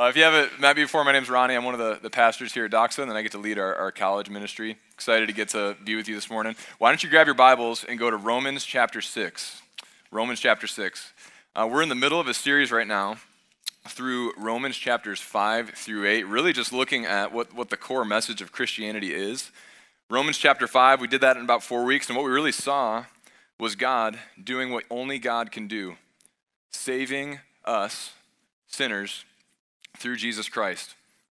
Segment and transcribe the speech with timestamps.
[0.00, 1.54] Uh, if you haven't met me before, my name's Ronnie.
[1.54, 3.58] I'm one of the, the pastors here at Doxa, and then I get to lead
[3.58, 4.78] our, our college ministry.
[4.94, 6.56] Excited to get to be with you this morning.
[6.78, 9.60] Why don't you grab your Bibles and go to Romans chapter 6.
[10.10, 11.12] Romans chapter 6.
[11.54, 13.16] Uh, we're in the middle of a series right now
[13.88, 18.40] through Romans chapters 5 through 8, really just looking at what, what the core message
[18.40, 19.50] of Christianity is.
[20.08, 23.04] Romans chapter 5, we did that in about four weeks, and what we really saw
[23.58, 25.96] was God doing what only God can do
[26.70, 28.14] saving us,
[28.66, 29.26] sinners,
[29.96, 30.94] through Jesus Christ.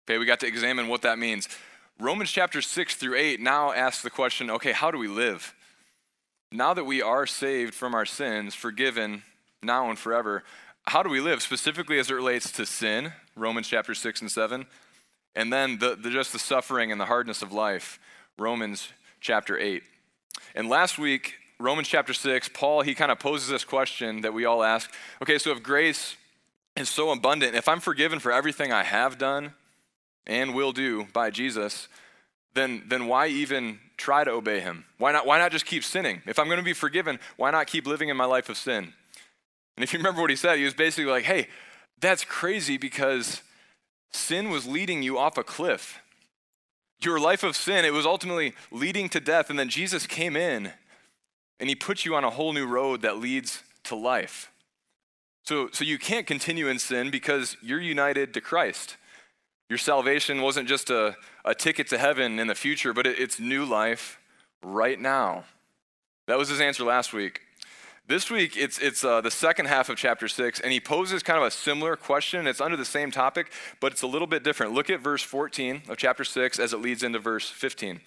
[0.09, 1.49] Okay, we got to examine what that means.
[1.99, 5.55] Romans chapter 6 through 8 now asks the question okay, how do we live?
[6.51, 9.23] Now that we are saved from our sins, forgiven
[9.63, 10.43] now and forever,
[10.87, 13.13] how do we live specifically as it relates to sin?
[13.37, 14.67] Romans chapter 6 and 7.
[15.35, 17.99] And then the, the, just the suffering and the hardness of life,
[18.39, 18.89] Romans
[19.21, 19.83] chapter 8.
[20.55, 24.45] And last week, Romans chapter 6, Paul, he kind of poses this question that we
[24.45, 26.17] all ask okay, so if grace
[26.77, 29.53] is so abundant, if I'm forgiven for everything I have done
[30.27, 31.89] and will do by Jesus,
[32.55, 34.85] then, then why even try to obey him?
[34.99, 36.23] Why not, why not just keep sinning?
[36.27, 38.93] If I'm going to be forgiven, why not keep living in my life of sin?
[39.77, 41.49] And if you remember what he said, he was basically like, hey,
[42.01, 43.43] that's crazy because
[44.11, 46.01] sin was leading you off a cliff.
[47.01, 49.51] Your life of sin, it was ultimately leading to death.
[49.51, 50.73] And then Jesus came in
[51.59, 54.52] and he put you on a whole new road that leads to life.
[55.45, 58.97] So, so you can't continue in sin because you're united to Christ.
[59.69, 63.41] Your salvation wasn't just a, a ticket to heaven in the future, but it, it's
[63.41, 64.21] new life
[64.63, 65.45] right now.
[66.29, 67.41] That was his answer last week.
[68.07, 71.39] This week, it's, it's uh, the second half of chapter 6, and he poses kind
[71.39, 72.47] of a similar question.
[72.47, 74.73] It's under the same topic, but it's a little bit different.
[74.75, 78.01] Look at verse 14 of chapter 6 as it leads into verse 15.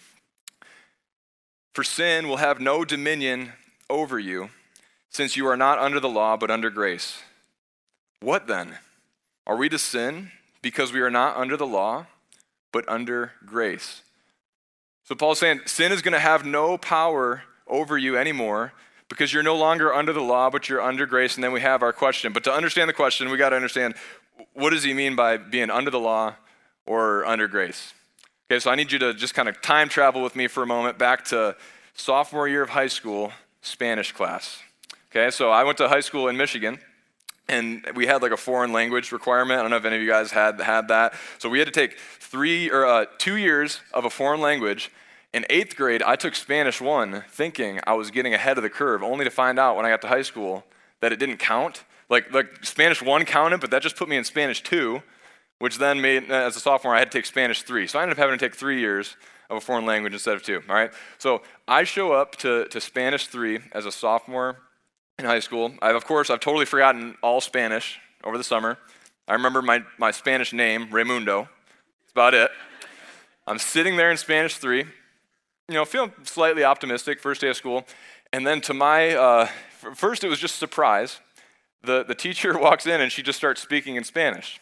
[1.74, 3.54] For sin will have no dominion
[3.90, 4.50] over you
[5.10, 7.20] since you are not under the law, but under grace.
[8.20, 8.78] What then?
[9.48, 10.32] Are we to sin
[10.62, 12.08] because we are not under the law,
[12.72, 14.02] but under grace?
[15.04, 18.74] So Paul's saying sin is going to have no power over you anymore
[19.08, 21.36] because you're no longer under the law, but you're under grace.
[21.36, 22.34] And then we have our question.
[22.34, 23.94] But to understand the question, we got to understand
[24.54, 26.36] what does he mean by being under the law
[26.86, 27.94] or under grace?
[28.52, 30.68] Okay, so I need you to just kind of time travel with me for a
[30.68, 31.56] moment back to
[31.94, 33.32] sophomore year of high school,
[33.62, 34.62] Spanish class.
[35.16, 36.78] Okay, so I went to high school in Michigan,
[37.48, 39.58] and we had like a foreign language requirement.
[39.58, 41.14] I don't know if any of you guys had had that.
[41.38, 44.92] So we had to take three or uh, two years of a foreign language.
[45.32, 49.04] In eighth grade, I took Spanish one, thinking I was getting ahead of the curve,
[49.04, 50.66] only to find out when I got to high school
[51.00, 51.86] that it didn't count.
[52.10, 55.02] Like, like Spanish one counted, but that just put me in Spanish two,
[55.60, 57.88] which then made, as a sophomore, I had to take Spanish three.
[57.88, 59.16] So I ended up having to take three years
[59.50, 60.62] of a foreign language instead of two.
[60.68, 60.92] All right.
[61.20, 64.58] So I show up to, to Spanish three as a sophomore
[65.18, 65.74] in high school.
[65.82, 68.78] I've, of course, I've totally forgotten all Spanish over the summer.
[69.28, 71.50] I remember my, my Spanish name, Raimundo.
[72.02, 72.52] That's about it.
[73.48, 77.86] I'm sitting there in Spanish 3, you know, feeling slightly optimistic, first day of school.
[78.34, 79.48] And then to my, uh,
[79.94, 81.20] first it was just surprise.
[81.84, 84.60] The, the teacher walks in and she just starts speaking in Spanish.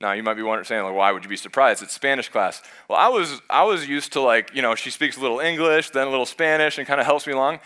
[0.00, 1.82] Now you might be wondering, saying, like, why would you be surprised?
[1.82, 2.62] It's Spanish class.
[2.88, 5.90] Well, I was, I was used to like, you know, she speaks a little English,
[5.90, 7.58] then a little Spanish, and kind of helps me along.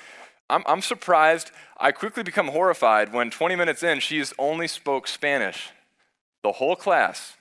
[0.52, 1.50] I'm, I'm surprised.
[1.80, 5.70] I quickly become horrified when 20 minutes in, she's only spoke Spanish.
[6.42, 7.36] The whole class.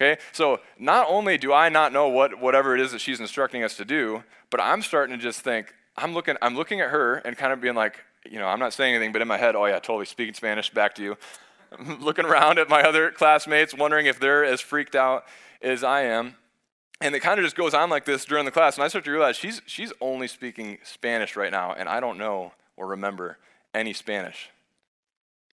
[0.00, 0.20] Okay?
[0.32, 3.76] So not only do I not know what whatever it is that she's instructing us
[3.76, 7.36] to do, but I'm starting to just think, I'm looking, I'm looking at her and
[7.36, 9.66] kind of being like, you know, I'm not saying anything, but in my head, oh
[9.66, 11.16] yeah, totally speaking Spanish, back to you.
[11.78, 15.24] I'm looking around at my other classmates, wondering if they're as freaked out
[15.62, 16.34] as I am.
[17.00, 18.76] And it kind of just goes on like this during the class.
[18.76, 22.18] And I start to realize she's, she's only speaking Spanish right now, and I don't
[22.18, 23.38] know or remember
[23.74, 24.50] any Spanish.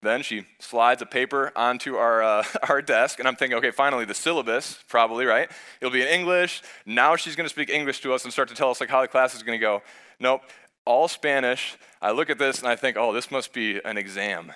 [0.02, 4.04] Then she slides a paper onto our, uh, our desk, and I'm thinking, okay, finally,
[4.04, 5.50] the syllabus, probably, right?
[5.80, 6.62] It'll be in English.
[6.84, 9.00] Now she's going to speak English to us and start to tell us like how
[9.00, 9.82] the class is going to go.
[10.18, 10.42] Nope,
[10.84, 11.76] all Spanish.
[12.00, 14.52] I look at this and I think, oh, this must be an exam.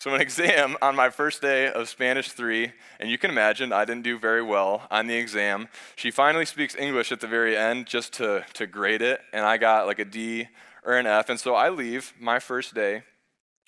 [0.00, 2.70] So, an exam on my first day of Spanish 3,
[3.00, 5.66] and you can imagine I didn't do very well on the exam.
[5.96, 9.56] She finally speaks English at the very end just to, to grade it, and I
[9.56, 10.46] got like a D
[10.84, 11.28] or an F.
[11.30, 13.02] And so I leave my first day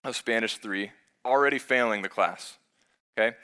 [0.05, 0.93] of Spanish 3
[1.25, 2.59] already failing the class.
[3.19, 3.37] Okay?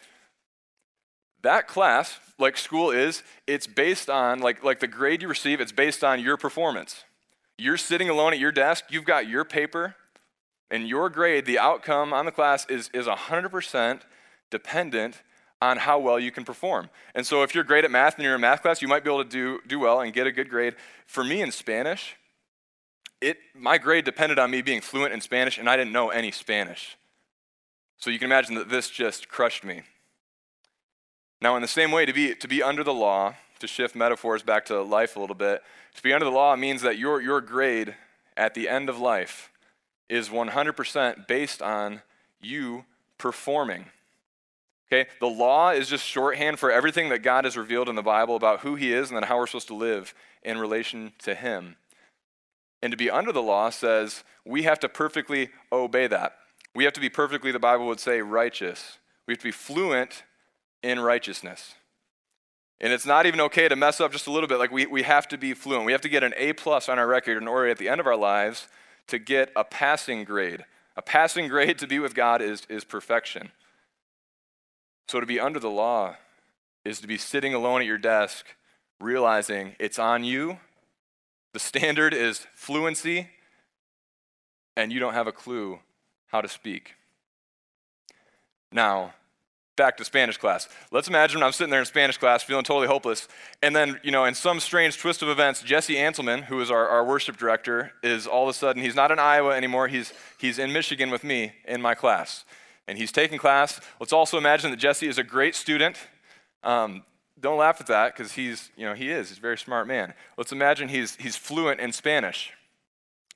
[1.42, 5.72] That class, like school is, it's based on, like, like the grade you receive, it's
[5.72, 7.02] based on your performance.
[7.58, 9.96] You're sitting alone at your desk, you've got your paper,
[10.70, 14.00] and your grade, the outcome on the class is, is 100%
[14.50, 15.22] dependent
[15.62, 16.90] on how well you can perform.
[17.14, 19.10] And so if you're great at math and you're in math class, you might be
[19.10, 20.74] able to do, do well and get a good grade.
[21.06, 22.16] For me in Spanish,
[23.20, 26.30] it, my grade depended on me being fluent in Spanish, and I didn't know any
[26.30, 26.96] Spanish.
[27.96, 29.82] So you can imagine that this just crushed me.
[31.40, 34.42] Now, in the same way, to be, to be under the law, to shift metaphors
[34.42, 35.62] back to life a little bit,
[35.94, 37.94] to be under the law means that your, your grade
[38.36, 39.50] at the end of life
[40.08, 42.02] is 100% based on
[42.40, 42.84] you
[43.18, 43.86] performing.
[44.92, 48.36] Okay, the law is just shorthand for everything that God has revealed in the Bible
[48.36, 51.76] about who He is and then how we're supposed to live in relation to Him.
[52.82, 56.36] And to be under the law says we have to perfectly obey that.
[56.74, 58.98] We have to be perfectly, the Bible would say, righteous.
[59.26, 60.22] We have to be fluent
[60.82, 61.74] in righteousness.
[62.80, 64.58] And it's not even okay to mess up just a little bit.
[64.58, 65.86] Like we, we have to be fluent.
[65.86, 68.00] We have to get an A plus on our record in order at the end
[68.00, 68.68] of our lives
[69.08, 70.64] to get a passing grade.
[70.96, 73.50] A passing grade to be with God is, is perfection.
[75.08, 76.16] So to be under the law
[76.84, 78.46] is to be sitting alone at your desk,
[79.00, 80.58] realizing it's on you.
[81.52, 83.28] The standard is fluency,
[84.76, 85.78] and you don't have a clue
[86.26, 86.94] how to speak.
[88.72, 89.14] Now,
[89.76, 90.68] back to Spanish class.
[90.90, 93.28] Let's imagine I'm sitting there in Spanish class feeling totally hopeless,
[93.62, 96.88] and then, you know, in some strange twist of events, Jesse Anselman, who is our,
[96.88, 100.58] our worship director, is all of a sudden, he's not in Iowa anymore, he's, he's
[100.58, 102.44] in Michigan with me in my class.
[102.88, 103.80] And he's taking class.
[103.98, 105.96] Let's also imagine that Jesse is a great student.
[106.62, 107.02] Um,
[107.38, 109.28] don't laugh at that because he's, you know, he is.
[109.28, 110.14] He's a very smart man.
[110.38, 112.52] Let's imagine he's, he's fluent in Spanish.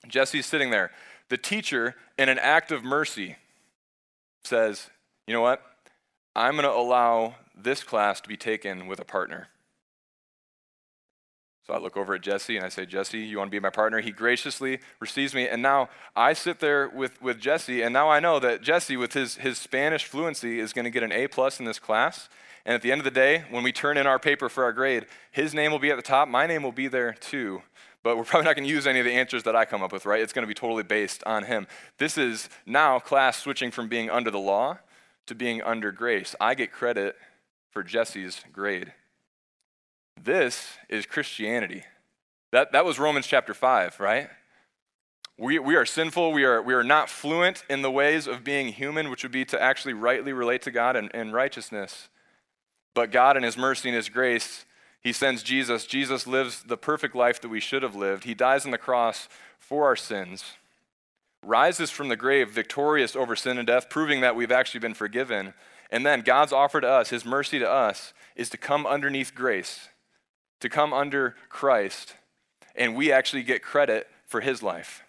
[0.08, 0.90] Jesse's sitting there.
[1.28, 3.36] The teacher, in an act of mercy,
[4.44, 4.88] says,
[5.26, 5.62] You know what?
[6.34, 9.48] I'm going to allow this class to be taken with a partner.
[11.66, 13.70] So I look over at Jesse and I say, Jesse, you want to be my
[13.70, 14.00] partner?
[14.00, 15.46] He graciously receives me.
[15.46, 19.12] And now I sit there with, with Jesse, and now I know that Jesse, with
[19.12, 22.28] his, his Spanish fluency, is going to get an A plus in this class.
[22.64, 24.72] And at the end of the day, when we turn in our paper for our
[24.72, 27.62] grade, his name will be at the top, my name will be there too.
[28.02, 29.92] But we're probably not going to use any of the answers that I come up
[29.92, 30.22] with, right?
[30.22, 31.66] It's going to be totally based on him.
[31.98, 34.78] This is now class switching from being under the law
[35.30, 36.34] to being under grace.
[36.40, 37.14] I get credit
[37.70, 38.92] for Jesse's grade.
[40.20, 41.84] This is Christianity.
[42.50, 44.28] That, that was Romans chapter 5, right?
[45.38, 46.32] We, we are sinful.
[46.32, 49.44] We are, we are not fluent in the ways of being human, which would be
[49.46, 52.08] to actually rightly relate to God and, in righteousness.
[52.92, 54.64] But God, in His mercy and His grace,
[55.00, 55.86] He sends Jesus.
[55.86, 58.24] Jesus lives the perfect life that we should have lived.
[58.24, 59.28] He dies on the cross
[59.60, 60.56] for our sins,
[61.42, 65.54] rises from the grave victorious over sin and death, proving that we've actually been forgiven.
[65.90, 69.88] And then God's offer to us, His mercy to us, is to come underneath grace,
[70.60, 72.14] to come under Christ,
[72.74, 75.02] and we actually get credit for His life.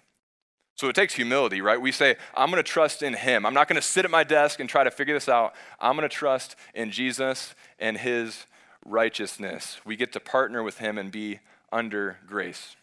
[0.76, 1.80] So it takes humility, right?
[1.80, 3.46] We say, I'm going to trust in Him.
[3.46, 5.54] I'm not going to sit at my desk and try to figure this out.
[5.80, 8.48] I'm going to trust in Jesus and His
[8.84, 9.80] righteousness.
[9.86, 11.40] We get to partner with Him and be
[11.72, 12.76] under grace.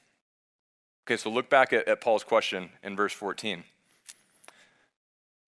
[1.09, 3.65] Okay, so look back at, at Paul's question in verse 14.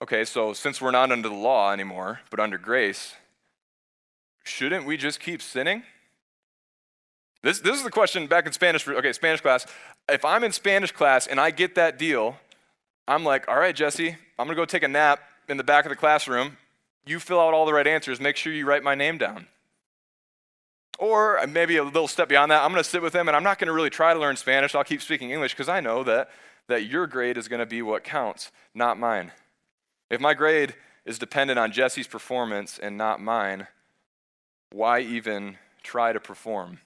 [0.00, 3.12] Okay, so since we're not under the law anymore, but under grace,
[4.42, 5.82] shouldn't we just keep sinning?
[7.42, 9.66] This, this is the question back in Spanish, okay, Spanish class.
[10.08, 12.38] If I'm in Spanish class and I get that deal,
[13.06, 15.90] I'm like, all right, Jesse, I'm gonna go take a nap in the back of
[15.90, 16.56] the classroom.
[17.04, 19.46] You fill out all the right answers, make sure you write my name down.
[21.00, 23.58] Or maybe a little step beyond that, I'm gonna sit with them and I'm not
[23.58, 24.74] gonna really try to learn Spanish.
[24.74, 26.28] I'll keep speaking English because I know that,
[26.68, 29.32] that your grade is gonna be what counts, not mine.
[30.10, 30.74] If my grade
[31.06, 33.66] is dependent on Jesse's performance and not mine,
[34.70, 36.80] why even try to perform?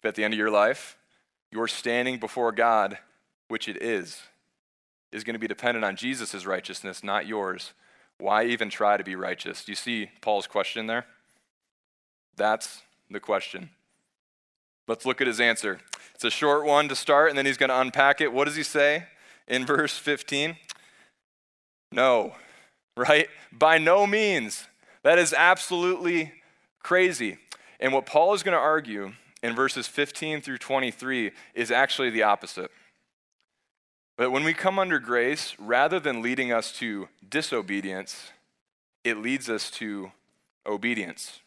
[0.00, 0.96] If at the end of your life,
[1.52, 2.98] you're standing before God,
[3.46, 4.20] which it is,
[5.12, 7.72] is going to be dependent on Jesus' righteousness, not yours.
[8.18, 9.64] Why even try to be righteous?
[9.64, 11.06] Do you see Paul's question there?
[12.36, 13.70] That's the question.
[14.88, 15.80] Let's look at his answer.
[16.14, 18.32] It's a short one to start, and then he's going to unpack it.
[18.32, 19.04] What does he say
[19.46, 20.56] in verse 15?
[21.92, 22.34] No,
[22.96, 23.28] right?
[23.52, 24.66] By no means.
[25.02, 26.32] That is absolutely
[26.82, 27.38] crazy.
[27.80, 29.12] And what Paul is going to argue
[29.42, 32.70] in verses 15 through 23 is actually the opposite.
[34.16, 38.30] But when we come under grace, rather than leading us to disobedience,
[39.04, 40.12] it leads us to
[40.64, 41.40] obedience.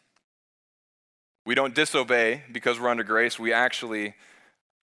[1.46, 4.14] We don't disobey because we're under grace, we actually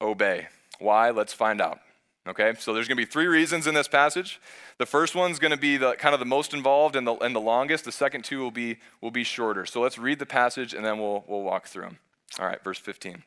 [0.02, 0.48] obey.
[0.80, 1.12] Why?
[1.12, 1.80] Let's find out.
[2.26, 4.40] Okay, so there's going to be three reasons in this passage.
[4.78, 7.36] The first one's going to be the kind of the most involved and the, and
[7.36, 7.84] the longest.
[7.84, 9.66] The second two will be will be shorter.
[9.66, 12.00] So let's read the passage and then we'll we'll walk through them.
[12.40, 13.24] All right, verse 15.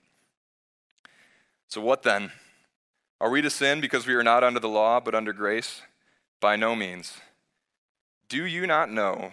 [1.69, 2.33] So, what then?
[3.21, 5.83] Are we to sin because we are not under the law, but under grace?
[6.41, 7.19] By no means.
[8.29, 9.33] Do you not know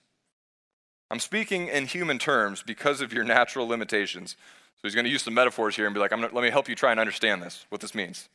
[1.11, 4.37] I'm speaking in human terms because of your natural limitations.
[4.75, 6.73] So he's going to use some metaphors here and be like, let me help you
[6.75, 8.29] try and understand this, what this means.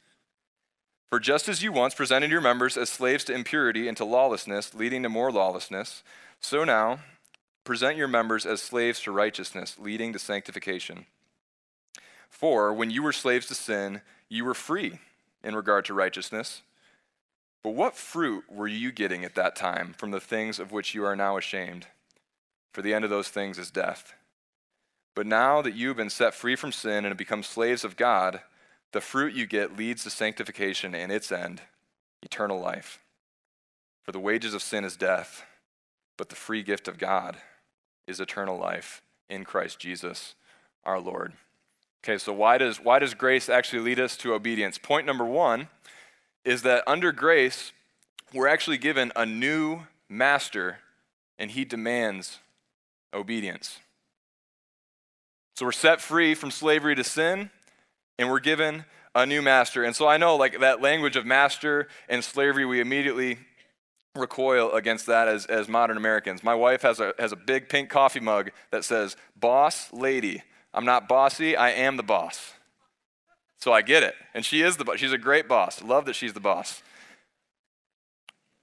[1.08, 4.74] For just as you once presented your members as slaves to impurity and to lawlessness,
[4.74, 6.02] leading to more lawlessness,
[6.38, 6.98] so now
[7.64, 11.06] present your members as slaves to righteousness, leading to sanctification.
[12.28, 14.98] For when you were slaves to sin, you were free
[15.42, 16.60] in regard to righteousness.
[17.64, 21.06] But what fruit were you getting at that time from the things of which you
[21.06, 21.86] are now ashamed?
[22.76, 24.12] For the end of those things is death.
[25.14, 27.96] But now that you have been set free from sin and have become slaves of
[27.96, 28.42] God,
[28.92, 31.62] the fruit you get leads to sanctification and its end,
[32.22, 33.00] eternal life.
[34.02, 35.46] For the wages of sin is death,
[36.18, 37.38] but the free gift of God
[38.06, 40.34] is eternal life in Christ Jesus
[40.84, 41.32] our Lord.
[42.04, 44.76] Okay, so why does, why does grace actually lead us to obedience?
[44.76, 45.68] Point number one
[46.44, 47.72] is that under grace,
[48.34, 50.80] we're actually given a new master,
[51.38, 52.40] and he demands
[53.12, 53.78] obedience.
[55.56, 57.50] So we're set free from slavery to sin,
[58.18, 58.84] and we're given
[59.14, 59.84] a new master.
[59.84, 63.38] And so I know, like, that language of master and slavery, we immediately
[64.14, 66.42] recoil against that as, as modern Americans.
[66.42, 70.42] My wife has a, has a big pink coffee mug that says, Boss Lady.
[70.74, 72.52] I'm not bossy, I am the boss.
[73.58, 74.14] So I get it.
[74.34, 74.98] And she is the boss.
[74.98, 75.82] She's a great boss.
[75.82, 76.82] Love that she's the boss.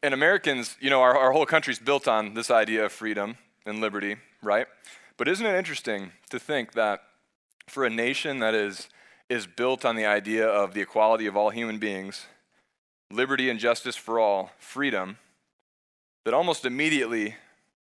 [0.03, 3.81] And Americans, you know, our, our whole country's built on this idea of freedom and
[3.81, 4.67] liberty, right?
[5.17, 7.01] But isn't it interesting to think that
[7.67, 8.89] for a nation that is,
[9.29, 12.25] is built on the idea of the equality of all human beings,
[13.12, 15.17] liberty and justice for all, freedom,
[16.25, 17.35] that almost immediately,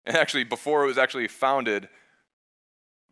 [0.04, 1.88] and actually before it was actually founded,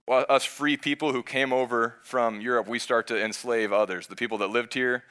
[0.08, 4.38] us free people who came over from Europe, we start to enslave others, the people
[4.38, 5.04] that lived here,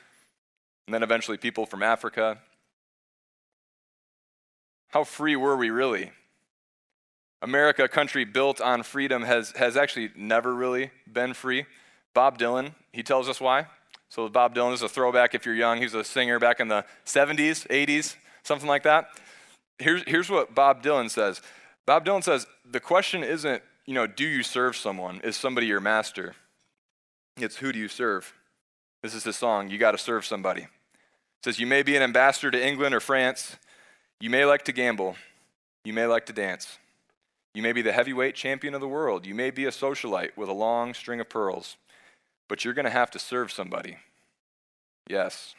[0.87, 2.39] and then eventually people from Africa.
[4.89, 6.11] How free were we really?
[7.41, 11.65] America, a country built on freedom, has, has actually never really been free.
[12.13, 13.67] Bob Dylan, he tells us why.
[14.09, 15.81] So, Bob Dylan is a throwback if you're young.
[15.81, 19.09] He's a singer back in the 70s, 80s, something like that.
[19.79, 21.41] Here's, here's what Bob Dylan says
[21.85, 25.21] Bob Dylan says, The question isn't you know, do you serve someone?
[25.23, 26.35] Is somebody your master?
[27.37, 28.33] It's who do you serve?
[29.01, 30.63] This is his song, You Got to Serve Somebody.
[30.63, 30.69] It
[31.43, 33.55] says, You may be an ambassador to England or France.
[34.19, 35.15] You may like to gamble.
[35.85, 36.77] You may like to dance.
[37.57, 39.25] You may be the heavyweight champion of the world.
[39.25, 41.75] You may be a socialite with a long string of pearls.
[42.47, 43.97] But you're going to have to serve somebody.
[45.09, 45.55] Yes.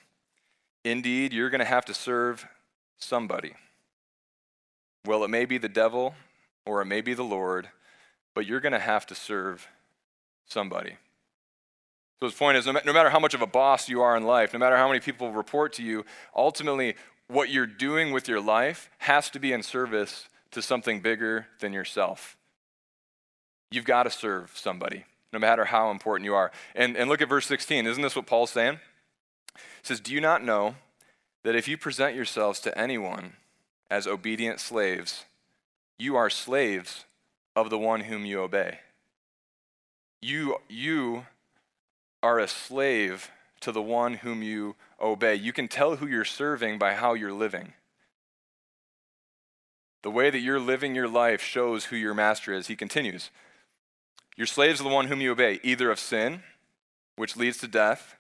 [0.85, 2.47] Indeed, you're going to have to serve
[2.99, 3.55] somebody.
[5.07, 6.15] Well, it may be the devil
[6.65, 7.69] or it may be the Lord
[8.39, 9.67] but you're going to have to serve
[10.47, 10.93] somebody.
[12.21, 14.53] So his point is no, matter how much of a boss you are in life,
[14.53, 16.05] no matter how many people report to you,
[16.37, 16.95] ultimately
[17.27, 21.73] what you're doing with your life has to be in service to something bigger than
[21.73, 22.37] yourself.
[23.71, 26.51] You've got to serve somebody, no matter how important you are.
[26.75, 27.87] And, and look at verse 16.
[27.87, 28.81] Isn't this what Paul's saying?
[29.83, 30.77] Says, Do you not know
[31.45, 33.35] that if you present yourselves to anyone
[33.91, 35.25] as obedient slaves,
[35.99, 37.05] you are slaves
[37.57, 38.81] of the one whom you obey.
[40.21, 41.27] You, you
[42.23, 45.35] are a slave to the one whom you obey.
[45.35, 47.73] You can tell who you're serving by how you're living.
[50.03, 52.69] The way that you're living your life shows who your master is.
[52.69, 53.31] He continues
[54.37, 56.43] Your slaves are the one whom you obey, either of sin,
[57.17, 58.17] which leads to death,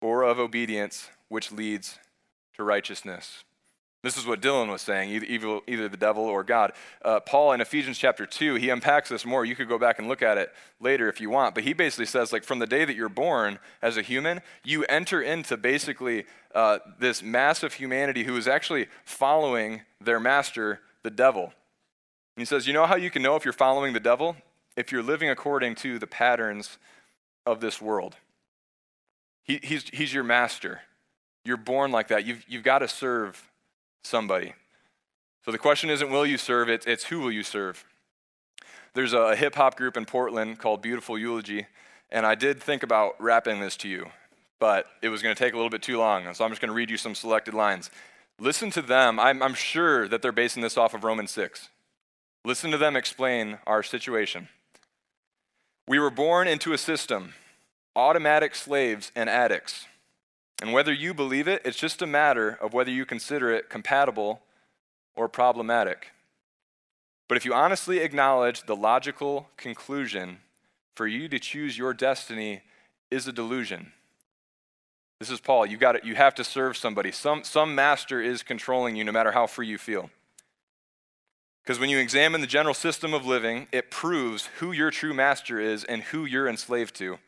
[0.00, 1.98] or of obedience, which leads
[2.54, 3.44] to righteousness.
[4.06, 6.74] This is what Dylan was saying, either, either the devil or God.
[7.02, 9.44] Uh, Paul in Ephesians chapter 2, he unpacks this more.
[9.44, 11.56] You could go back and look at it later if you want.
[11.56, 14.84] But he basically says, like, from the day that you're born as a human, you
[14.84, 21.10] enter into basically uh, this mass of humanity who is actually following their master, the
[21.10, 21.46] devil.
[22.36, 24.36] And he says, You know how you can know if you're following the devil?
[24.76, 26.78] If you're living according to the patterns
[27.44, 28.14] of this world.
[29.42, 30.82] He, he's, he's your master.
[31.44, 32.24] You're born like that.
[32.24, 33.50] You've, you've got to serve
[34.04, 34.54] somebody.
[35.44, 37.84] So the question isn't will you serve, it's, it's who will you serve.
[38.94, 41.66] There's a hip hop group in Portland called Beautiful Eulogy,
[42.10, 44.06] and I did think about rapping this to you,
[44.58, 46.70] but it was going to take a little bit too long, so I'm just going
[46.70, 47.90] to read you some selected lines.
[48.38, 49.18] Listen to them.
[49.18, 51.68] I'm, I'm sure that they're basing this off of Romans 6.
[52.44, 54.48] Listen to them explain our situation.
[55.88, 57.34] We were born into a system,
[57.94, 59.86] automatic slaves and addicts.
[60.60, 64.40] And whether you believe it, it's just a matter of whether you consider it compatible
[65.14, 66.12] or problematic.
[67.28, 70.38] But if you honestly acknowledge the logical conclusion
[70.94, 72.62] for you to choose your destiny
[73.10, 73.92] is a delusion.
[75.18, 75.66] This is Paul.
[75.66, 76.04] You got it.
[76.04, 77.10] You have to serve somebody.
[77.10, 80.10] Some, some master is controlling you no matter how free you feel.
[81.62, 85.58] Because when you examine the general system of living, it proves who your true master
[85.58, 87.18] is and who you're enslaved to.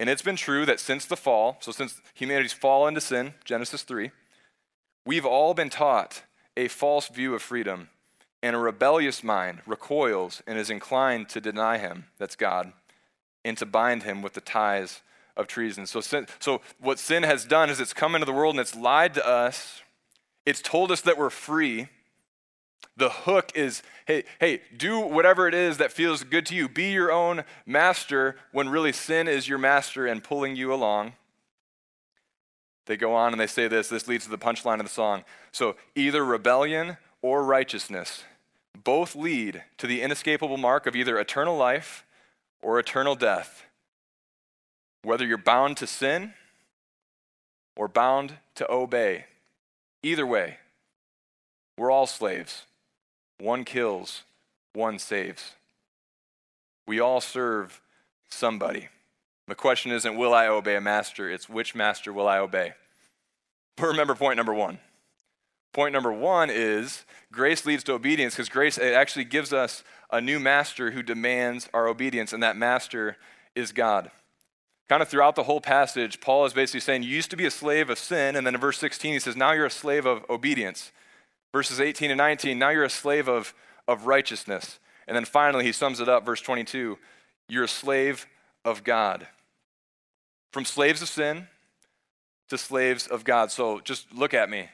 [0.00, 3.82] And it's been true that since the fall, so since humanity's fall into sin, Genesis
[3.82, 4.10] 3,
[5.04, 6.22] we've all been taught
[6.56, 7.90] a false view of freedom,
[8.42, 12.72] and a rebellious mind recoils and is inclined to deny him, that's God,
[13.44, 15.02] and to bind him with the ties
[15.36, 15.84] of treason.
[15.84, 18.74] So, sin, so what sin has done is it's come into the world and it's
[18.74, 19.82] lied to us.
[20.46, 21.88] It's told us that we're free.
[22.96, 26.68] The hook is, hey, hey, do whatever it is that feels good to you.
[26.68, 31.14] Be your own master when really sin is your master and pulling you along.
[32.86, 33.88] They go on and they say this.
[33.88, 35.24] This leads to the punchline of the song.
[35.52, 38.24] So either rebellion or righteousness
[38.84, 42.04] both lead to the inescapable mark of either eternal life
[42.62, 43.64] or eternal death.
[45.02, 46.34] Whether you're bound to sin
[47.76, 49.26] or bound to obey,
[50.02, 50.58] either way,
[51.76, 52.64] we're all slaves.
[53.40, 54.22] One kills,
[54.74, 55.52] one saves.
[56.86, 57.80] We all serve
[58.28, 58.88] somebody.
[59.48, 61.30] The question isn't, will I obey a master?
[61.30, 62.74] It's, which master will I obey?
[63.76, 64.78] But remember point number one.
[65.72, 70.40] Point number one is grace leads to obedience because grace actually gives us a new
[70.40, 73.16] master who demands our obedience, and that master
[73.54, 74.10] is God.
[74.88, 77.50] Kind of throughout the whole passage, Paul is basically saying, You used to be a
[77.50, 78.34] slave of sin.
[78.34, 80.90] And then in verse 16, he says, Now you're a slave of obedience.
[81.52, 83.54] Verses 18 and 19, now you're a slave of,
[83.88, 84.78] of righteousness.
[85.08, 86.98] And then finally, he sums it up, verse 22,
[87.48, 88.26] You're a slave
[88.64, 89.26] of God.
[90.52, 91.48] From slaves of sin
[92.48, 93.50] to slaves of God.
[93.50, 94.68] So just look at me.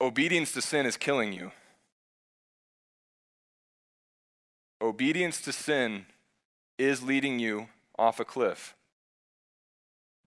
[0.00, 1.52] Obedience to sin is killing you.
[4.80, 6.06] Obedience to sin
[6.78, 8.74] is leading you off a cliff.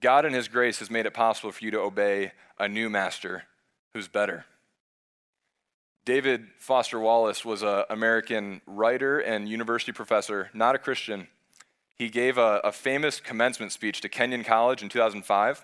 [0.01, 3.43] God, in His grace, has made it possible for you to obey a new master
[3.93, 4.45] who's better.
[6.09, 11.27] David Foster Wallace was an American writer and university professor, not a Christian.
[11.93, 15.61] He gave a, a famous commencement speech to Kenyon College in 2005.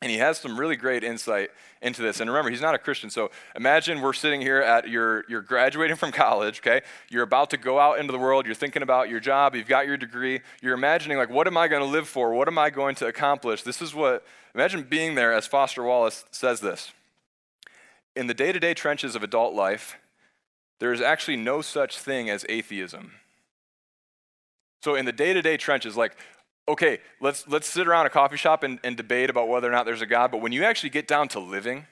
[0.00, 1.50] And he has some really great insight
[1.82, 2.20] into this.
[2.20, 3.10] And remember, he's not a Christian.
[3.10, 6.80] So imagine we're sitting here at your, you're graduating from college, okay?
[7.10, 8.46] You're about to go out into the world.
[8.46, 9.54] You're thinking about your job.
[9.54, 10.40] You've got your degree.
[10.62, 12.32] You're imagining, like, what am I going to live for?
[12.32, 13.62] What am I going to accomplish?
[13.62, 16.90] This is what, imagine being there as Foster Wallace says this.
[18.16, 19.96] In the day to day trenches of adult life,
[20.80, 23.12] there is actually no such thing as atheism.
[24.82, 26.16] So, in the day to day trenches, like
[26.68, 29.84] okay, let's, let's sit around a coffee shop and, and debate about whether or not
[29.84, 31.86] there's a God, but when you actually get down to living,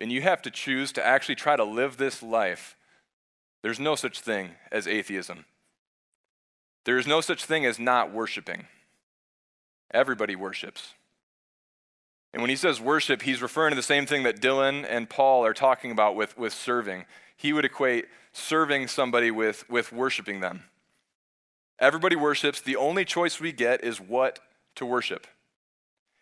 [0.00, 2.76] and you have to choose to actually try to live this life,
[3.62, 5.44] there's no such thing as atheism.
[6.84, 8.66] There is no such thing as not worshiping.
[9.92, 10.94] Everybody worships.
[12.32, 15.44] And when he says worship, he's referring to the same thing that Dylan and Paul
[15.44, 17.06] are talking about with, with serving.
[17.36, 20.64] He would equate serving somebody with, with worshiping them.
[21.78, 22.60] Everybody worships.
[22.60, 24.40] The only choice we get is what
[24.74, 25.26] to worship.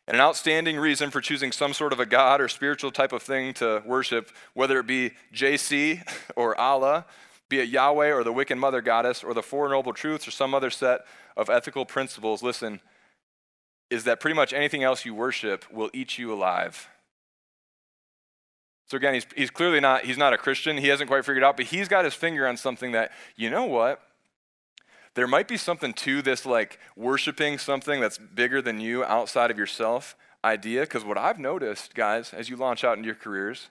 [0.07, 3.23] And an outstanding reason for choosing some sort of a God or spiritual type of
[3.23, 6.03] thing to worship, whether it be JC
[6.37, 7.07] or Allah,
[7.49, 10.55] be it Yahweh or the Wiccan Mother Goddess or the Four Noble Truths or some
[10.55, 11.01] other set
[11.37, 12.81] of ethical principles, listen,
[13.90, 16.88] is that pretty much anything else you worship will eat you alive.
[18.88, 20.77] So again, he's, he's clearly not, he's not a Christian.
[20.79, 23.64] He hasn't quite figured out, but he's got his finger on something that, you know
[23.64, 24.01] what?
[25.16, 29.59] there might be something to this like worshiping something that's bigger than you outside of
[29.59, 33.70] yourself idea because what i've noticed guys as you launch out into your careers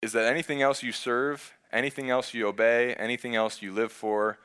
[0.00, 4.38] is that anything else you serve anything else you obey anything else you live for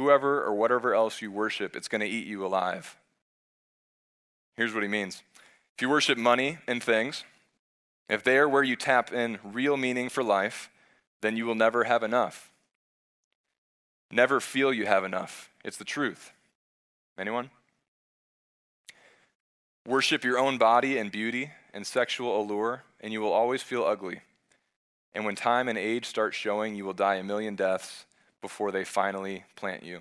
[0.00, 2.96] whoever or whatever else you worship it's going to eat you alive
[4.56, 5.22] here's what he means
[5.76, 7.24] if you worship money and things
[8.08, 10.70] if they are where you tap in real meaning for life
[11.20, 12.50] then you will never have enough
[14.10, 15.50] Never feel you have enough.
[15.64, 16.32] It's the truth.
[17.16, 17.50] Anyone?
[19.86, 24.20] Worship your own body and beauty and sexual allure, and you will always feel ugly.
[25.14, 28.04] And when time and age start showing, you will die a million deaths
[28.40, 30.00] before they finally plant you.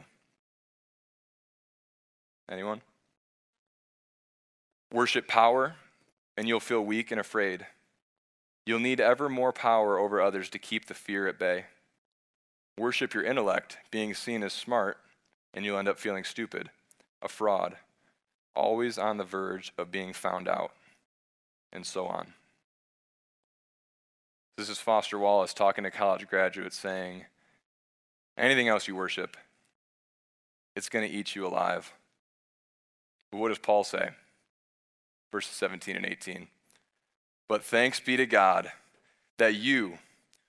[2.49, 2.81] Anyone?
[4.91, 5.75] Worship power,
[6.35, 7.67] and you'll feel weak and afraid.
[8.65, 11.65] You'll need ever more power over others to keep the fear at bay.
[12.77, 14.97] Worship your intellect, being seen as smart,
[15.53, 16.69] and you'll end up feeling stupid,
[17.21, 17.77] a fraud,
[18.55, 20.71] always on the verge of being found out,
[21.73, 22.33] and so on.
[24.57, 27.25] This is Foster Wallace talking to college graduates saying,
[28.39, 29.37] anything else you worship,
[30.75, 31.91] it's going to eat you alive.
[33.31, 34.09] But what does Paul say?
[35.31, 36.47] Verses 17 and 18.
[37.47, 38.71] But thanks be to God
[39.37, 39.97] that you,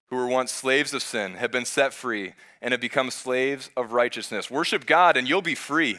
[0.09, 3.93] who were once slaves of sin, have been set free and have become slaves of
[3.93, 4.51] righteousness.
[4.51, 5.99] Worship God and you'll be free.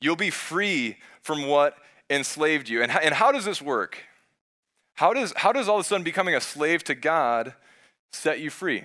[0.00, 1.76] You'll be free from what
[2.10, 2.82] enslaved you.
[2.82, 3.98] And, and how does this work?
[4.94, 7.54] How does, how does all of a sudden becoming a slave to God
[8.12, 8.84] set you free?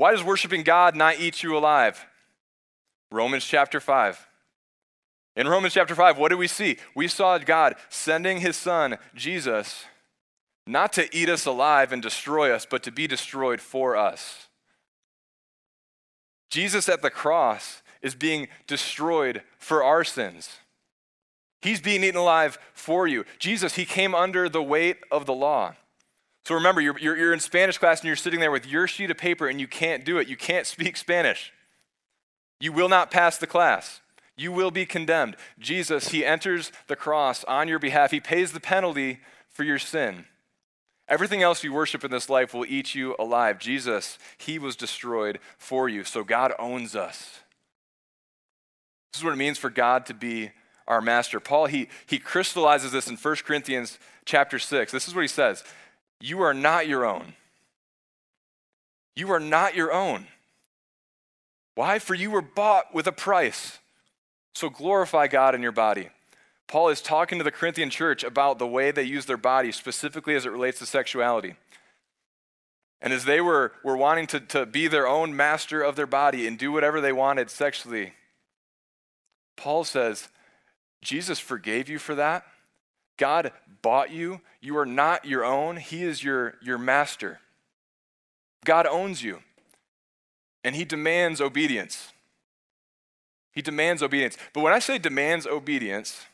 [0.00, 2.06] Why does worshiping God not eat you alive?
[3.12, 4.26] Romans chapter 5.
[5.36, 6.78] In Romans chapter 5, what do we see?
[6.94, 9.84] We saw God sending his son, Jesus,
[10.66, 14.48] not to eat us alive and destroy us, but to be destroyed for us.
[16.48, 20.60] Jesus at the cross is being destroyed for our sins.
[21.60, 23.26] He's being eaten alive for you.
[23.38, 25.74] Jesus, he came under the weight of the law.
[26.50, 29.12] So remember, you're, you're, you're, in Spanish class and you're sitting there with your sheet
[29.12, 30.26] of paper and you can't do it.
[30.26, 31.52] You can't speak Spanish.
[32.58, 34.00] You will not pass the class.
[34.36, 35.36] You will be condemned.
[35.60, 38.10] Jesus, he enters the cross on your behalf.
[38.10, 40.24] He pays the penalty for your sin.
[41.06, 43.60] Everything else you worship in this life will eat you alive.
[43.60, 46.02] Jesus, he was destroyed for you.
[46.02, 47.38] So God owns us.
[49.12, 50.50] This is what it means for God to be
[50.88, 51.38] our master.
[51.38, 54.90] Paul, he, he crystallizes this in 1 Corinthians chapter 6.
[54.90, 55.62] This is what he says
[56.20, 57.34] You are not your own.
[59.16, 60.26] You are not your own.
[61.74, 61.98] Why?
[61.98, 63.78] For you were bought with a price.
[64.54, 66.10] So glorify God in your body.
[66.66, 70.36] Paul is talking to the Corinthian church about the way they use their body, specifically
[70.36, 71.54] as it relates to sexuality.
[73.00, 76.46] And as they were, were wanting to, to be their own master of their body
[76.46, 78.12] and do whatever they wanted sexually,
[79.56, 80.28] Paul says,
[81.02, 82.44] Jesus forgave you for that.
[83.20, 83.52] God
[83.82, 84.40] bought you.
[84.62, 87.38] You are not your own, He is your, your master.
[88.64, 89.40] God owns you,
[90.64, 92.12] and He demands obedience.
[93.52, 94.38] He demands obedience.
[94.54, 96.24] But when I say demands obedience,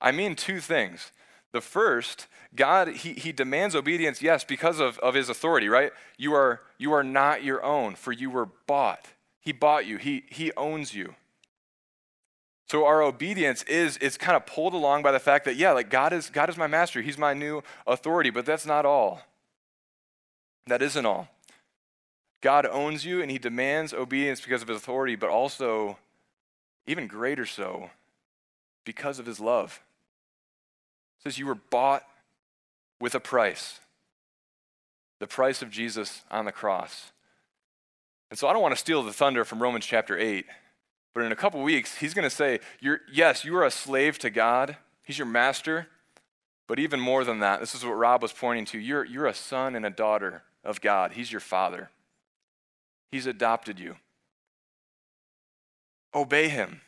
[0.00, 1.12] I mean two things.
[1.52, 5.92] The first, God, he, he demands obedience, yes, because of, of his authority, right?
[6.16, 9.08] You are, you are not your own, for you were bought.
[9.40, 11.16] He bought you, he, he owns you.
[12.72, 15.90] So our obedience is it's kind of pulled along by the fact that yeah, like
[15.90, 17.02] God is God is my master.
[17.02, 19.20] He's my new authority, but that's not all.
[20.68, 21.28] That isn't all.
[22.40, 25.98] God owns you and he demands obedience because of his authority, but also
[26.86, 27.90] even greater so
[28.86, 29.82] because of his love.
[31.18, 32.04] It says you were bought
[32.98, 33.80] with a price.
[35.18, 37.12] The price of Jesus on the cross.
[38.30, 40.46] And so I don't want to steal the thunder from Romans chapter 8.
[41.14, 42.60] But in a couple weeks, he's going to say,
[43.12, 45.88] Yes, you are a slave to God, He's your master.
[46.68, 48.78] But even more than that, this is what Rob was pointing to.
[48.78, 51.90] You're, you're a son and a daughter of God, He's your father.
[53.10, 53.96] He's adopted you.
[56.14, 56.80] Obey Him.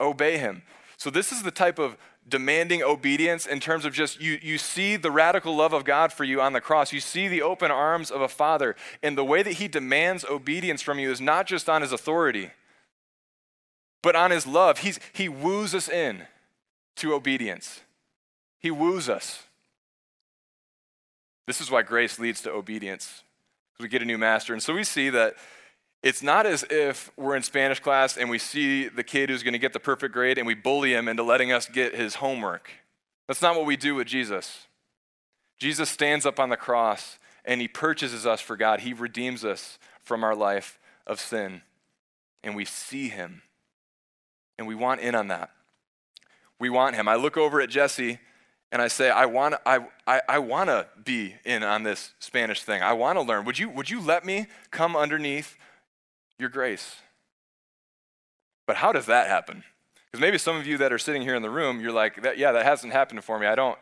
[0.00, 0.62] Obey Him.
[0.96, 1.96] So, this is the type of
[2.28, 6.24] demanding obedience in terms of just you, you see the radical love of God for
[6.24, 6.92] you on the cross.
[6.92, 8.76] You see the open arms of a father.
[9.02, 12.50] And the way that he demands obedience from you is not just on his authority,
[14.02, 14.78] but on his love.
[14.78, 16.26] He's, he woos us in
[16.96, 17.80] to obedience.
[18.60, 19.44] He woos us.
[21.46, 23.22] This is why grace leads to obedience.
[23.72, 24.52] because We get a new master.
[24.52, 25.34] And so we see that
[26.02, 29.52] it's not as if we're in Spanish class and we see the kid who's going
[29.52, 32.70] to get the perfect grade and we bully him into letting us get his homework.
[33.26, 34.66] That's not what we do with Jesus.
[35.58, 38.80] Jesus stands up on the cross and he purchases us for God.
[38.80, 41.62] He redeems us from our life of sin.
[42.44, 43.42] And we see him.
[44.56, 45.50] And we want in on that.
[46.60, 47.08] We want him.
[47.08, 48.18] I look over at Jesse
[48.70, 52.62] and I say, I want, I, I, I want to be in on this Spanish
[52.62, 52.82] thing.
[52.82, 53.44] I want to learn.
[53.44, 55.56] Would you, would you let me come underneath
[56.38, 56.96] your grace.
[58.66, 59.64] But how does that happen?
[60.06, 62.38] Because maybe some of you that are sitting here in the room, you're like, that,
[62.38, 63.46] yeah, that hasn't happened for me.
[63.46, 63.78] I don't,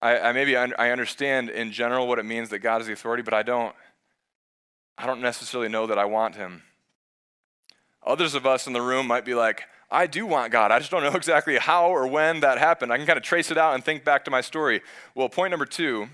[0.00, 2.92] I, I maybe I, I understand in general what it means that God is the
[2.92, 3.74] authority, but I don't,
[4.98, 6.62] I don't necessarily know that I want Him.
[8.04, 10.72] Others of us in the room might be like, I do want God.
[10.72, 12.92] I just don't know exactly how or when that happened.
[12.92, 14.82] I can kind of trace it out and think back to my story.
[15.14, 16.08] Well, point number two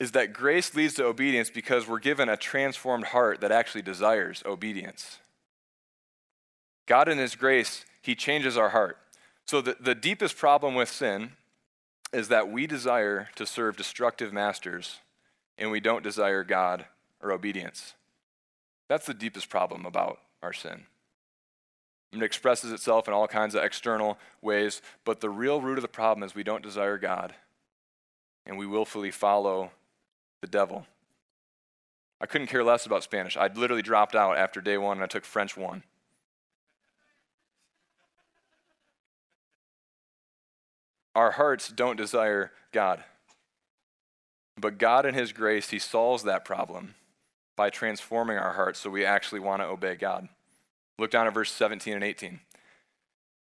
[0.00, 4.42] is that grace leads to obedience because we're given a transformed heart that actually desires
[4.46, 5.18] obedience.
[6.86, 8.96] God, in His grace, He changes our heart.
[9.46, 11.32] So, the, the deepest problem with sin
[12.12, 14.98] is that we desire to serve destructive masters
[15.58, 16.86] and we don't desire God
[17.22, 17.94] or obedience.
[18.88, 20.84] That's the deepest problem about our sin.
[22.12, 25.88] It expresses itself in all kinds of external ways, but the real root of the
[25.88, 27.34] problem is we don't desire God
[28.46, 29.70] and we willfully follow
[30.40, 30.86] the devil.
[32.20, 33.36] I couldn't care less about Spanish.
[33.36, 35.82] I literally dropped out after day one and I took French one.
[41.14, 43.02] Our hearts don't desire God.
[44.56, 46.94] But God, in His grace, He solves that problem
[47.56, 50.28] by transforming our hearts so we actually want to obey God.
[50.98, 52.40] Look down at verse 17 and 18.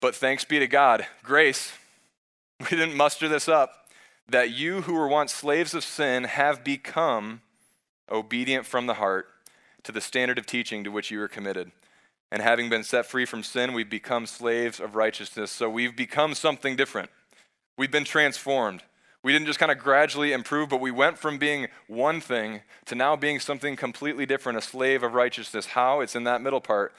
[0.00, 1.72] But thanks be to God, grace,
[2.60, 3.81] we didn't muster this up,
[4.28, 7.42] that you who were once slaves of sin have become
[8.10, 9.28] obedient from the heart
[9.82, 11.72] to the standard of teaching to which you were committed.
[12.30, 15.50] And having been set free from sin, we've become slaves of righteousness.
[15.50, 17.10] So we've become something different.
[17.76, 18.82] We've been transformed.
[19.22, 22.94] We didn't just kind of gradually improve, but we went from being one thing to
[22.94, 25.66] now being something completely different, a slave of righteousness.
[25.66, 26.00] How?
[26.00, 26.92] It's in that middle part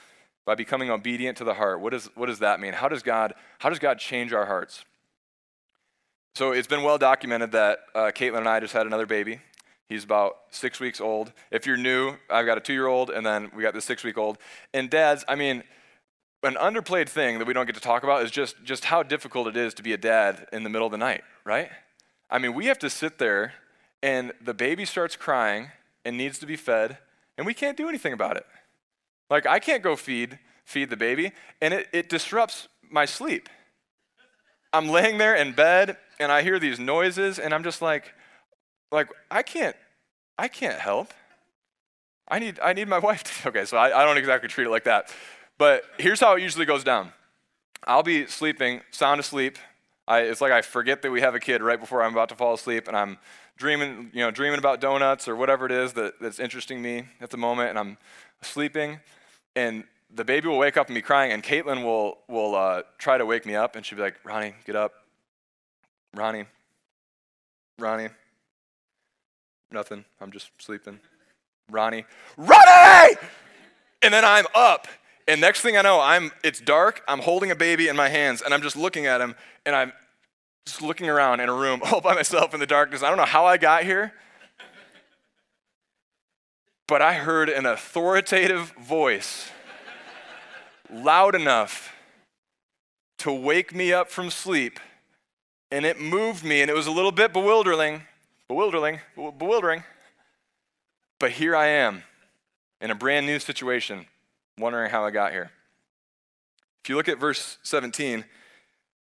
[0.44, 1.80] by becoming obedient to the heart.
[1.80, 2.74] What, is, what does that mean?
[2.74, 4.84] How does, God, how does God change our hearts?
[6.36, 9.38] So it's been well documented that uh, Caitlin and I just had another baby.
[9.88, 11.32] He's about six weeks old.
[11.52, 14.02] If you're new, I've got a two year old, and then we got the six
[14.02, 14.38] week old.
[14.72, 15.62] And dads, I mean,
[16.42, 19.46] an underplayed thing that we don't get to talk about is just, just how difficult
[19.46, 21.70] it is to be a dad in the middle of the night, right?
[22.28, 23.52] I mean, we have to sit there
[24.02, 25.70] and the baby starts crying
[26.04, 26.98] and needs to be fed,
[27.38, 28.46] and we can't do anything about it.
[29.30, 31.30] Like, I can't go feed, feed the baby,
[31.62, 33.48] and it, it disrupts my sleep.
[34.72, 38.12] I'm laying there in bed and I hear these noises, and I'm just like,
[38.90, 39.76] like, I can't,
[40.38, 41.12] I can't help.
[42.28, 44.70] I need, I need my wife to, okay, so I, I don't exactly treat it
[44.70, 45.12] like that.
[45.58, 47.12] But here's how it usually goes down.
[47.86, 49.58] I'll be sleeping, sound asleep.
[50.06, 52.34] I, it's like I forget that we have a kid right before I'm about to
[52.34, 53.18] fall asleep, and I'm
[53.56, 57.30] dreaming, you know, dreaming about donuts or whatever it is that, that's interesting me at
[57.30, 57.98] the moment, and I'm
[58.42, 59.00] sleeping,
[59.54, 63.18] and the baby will wake up and be crying, and Caitlin will will uh, try
[63.18, 64.92] to wake me up, and she'll be like, "Ronnie, get up,
[66.14, 66.44] Ronnie,
[67.78, 68.08] Ronnie."
[69.70, 70.04] Nothing.
[70.20, 71.00] I'm just sleeping.
[71.70, 72.04] Ronnie,
[72.36, 73.16] Ronnie!
[74.02, 74.86] And then I'm up.
[75.26, 78.42] And next thing I know, I'm it's dark, I'm holding a baby in my hands,
[78.42, 79.92] and I'm just looking at him, and I'm
[80.66, 83.02] just looking around in a room all by myself in the darkness.
[83.02, 84.12] I don't know how I got here.
[86.86, 89.50] But I heard an authoritative voice
[90.92, 91.94] loud enough
[93.18, 94.78] to wake me up from sleep,
[95.74, 98.02] and it moved me, and it was a little bit bewildering
[98.48, 99.82] bewildering, bewildering.
[101.18, 102.04] But here I am
[102.80, 104.06] in a brand new situation,
[104.56, 105.50] wondering how I got here.
[106.84, 108.24] If you look at verse 17,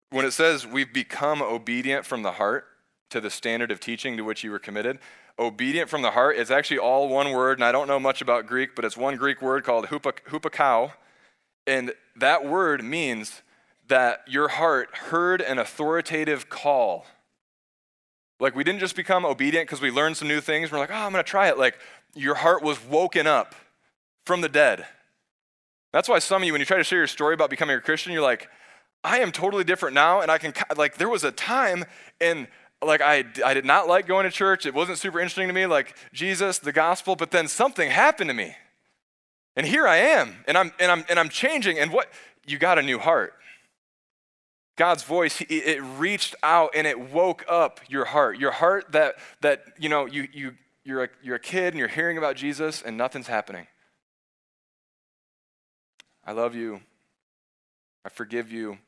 [0.10, 2.66] when it says we've become obedient from the heart
[3.12, 4.98] to the standard of teaching to which you were committed,
[5.38, 8.48] obedient from the heart is actually all one word, and I don't know much about
[8.48, 10.94] Greek, but it's one Greek word called hupakao.
[11.68, 13.43] And that word means
[13.88, 17.06] that your heart heard an authoritative call
[18.44, 20.70] like we didn't just become obedient because we learned some new things.
[20.70, 21.58] We're like, oh, I'm going to try it.
[21.58, 21.80] Like
[22.14, 23.56] your heart was woken up
[24.26, 24.86] from the dead.
[25.94, 27.80] That's why some of you, when you try to share your story about becoming a
[27.80, 28.50] Christian, you're like,
[29.02, 30.20] I am totally different now.
[30.20, 31.86] And I can, like, there was a time
[32.20, 32.48] and
[32.84, 34.66] like I, I did not like going to church.
[34.66, 38.34] It wasn't super interesting to me, like Jesus, the gospel, but then something happened to
[38.34, 38.58] me.
[39.56, 41.80] And here I am, and I'm, and I'm, and I'm changing.
[41.80, 42.10] And what?
[42.46, 43.36] You got a new heart.
[44.76, 48.40] God's voice, it reached out and it woke up your heart.
[48.40, 51.88] Your heart that, that you know, you, you, you're, a, you're a kid and you're
[51.88, 53.68] hearing about Jesus and nothing's happening.
[56.26, 56.82] I love you.
[58.04, 58.80] I forgive you.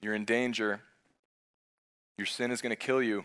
[0.00, 0.80] You're in danger.
[2.16, 3.24] Your sin is going to kill you.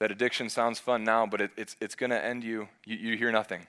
[0.00, 2.68] That addiction sounds fun now, but it, it's, it's going to end you.
[2.84, 2.96] you.
[2.96, 3.66] You hear nothing.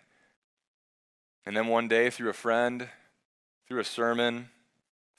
[1.45, 2.89] And then one day, through a friend,
[3.67, 4.49] through a sermon,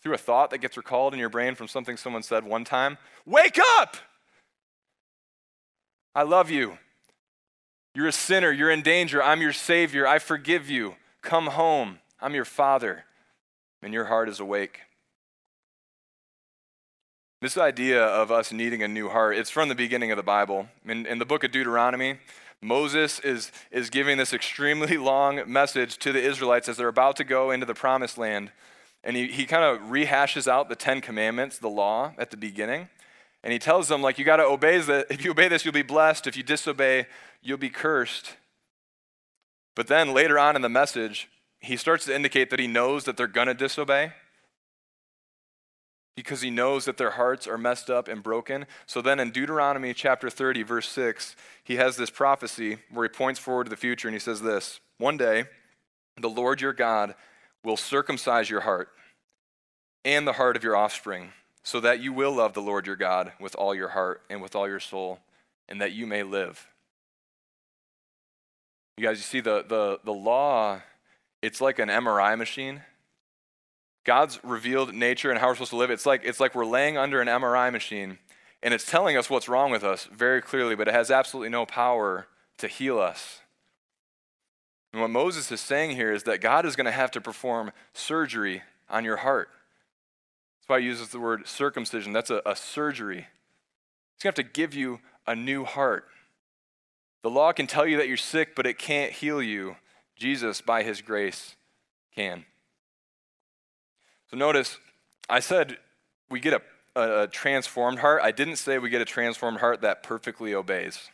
[0.06, 2.96] through a thought that gets recalled in your brain from something someone said one time,
[3.24, 3.96] wake up!
[6.14, 6.78] I love you.
[7.92, 8.52] You're a sinner.
[8.52, 9.20] You're in danger.
[9.20, 10.06] I'm your Savior.
[10.06, 10.94] I forgive you.
[11.22, 11.98] Come home.
[12.20, 13.04] I'm your Father.
[13.82, 14.82] And your heart is awake.
[17.42, 20.68] This idea of us needing a new heart, it's from the beginning of the Bible.
[20.84, 22.20] In, in the book of Deuteronomy,
[22.62, 27.24] Moses is, is giving this extremely long message to the Israelites as they're about to
[27.24, 28.52] go into the promised land
[29.06, 32.88] and he, he kind of rehashes out the Ten Commandments, the law, at the beginning.
[33.44, 35.04] And he tells them, like, you got to obey this.
[35.08, 36.26] If you obey this, you'll be blessed.
[36.26, 37.06] If you disobey,
[37.40, 38.34] you'll be cursed.
[39.76, 41.28] But then later on in the message,
[41.60, 44.12] he starts to indicate that he knows that they're going to disobey
[46.16, 48.66] because he knows that their hearts are messed up and broken.
[48.86, 53.38] So then in Deuteronomy chapter 30, verse 6, he has this prophecy where he points
[53.38, 55.44] forward to the future and he says this One day,
[56.20, 57.14] the Lord your God
[57.64, 58.88] will circumcise your heart
[60.04, 61.32] and the heart of your offspring,
[61.64, 64.54] so that you will love the Lord your God with all your heart and with
[64.54, 65.18] all your soul,
[65.68, 66.66] and that you may live.
[68.96, 70.80] You guys, you see, the, the, the law,
[71.42, 72.82] it's like an MRI machine.
[74.04, 75.90] God's revealed nature and how we're supposed to live.
[75.90, 78.18] It's like, it's like we're laying under an MRI machine,
[78.62, 81.66] and it's telling us what's wrong with us very clearly, but it has absolutely no
[81.66, 83.40] power to heal us.
[84.92, 87.72] And what Moses is saying here is that God is going to have to perform
[87.92, 89.48] surgery on your heart.
[90.58, 92.12] That's why he uses the word circumcision.
[92.12, 93.26] That's a, a surgery.
[94.14, 96.06] He's going to have to give you a new heart.
[97.22, 99.76] The law can tell you that you're sick, but it can't heal you.
[100.16, 101.56] Jesus, by his grace,
[102.14, 102.44] can.
[104.30, 104.78] So notice,
[105.28, 105.78] I said
[106.30, 108.22] we get a, a, transformed heart.
[108.22, 111.10] I didn't say we get a transformed heart that perfectly obeys.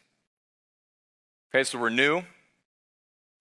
[1.50, 2.22] Okay, so we're new.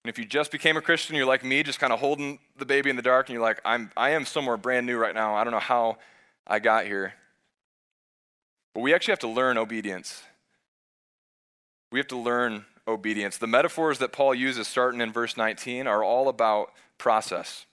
[0.04, 2.66] And if you just became a Christian, you're like me, just kind of holding the
[2.66, 5.36] baby in the dark, and you're like, I'm, I am somewhere brand new right now.
[5.36, 5.98] I don't know how
[6.48, 7.14] I got here.
[8.74, 10.24] But we actually have to learn obedience.
[11.92, 13.38] We have to learn obedience.
[13.38, 17.66] The metaphors that Paul uses starting in verse 19 are all about process.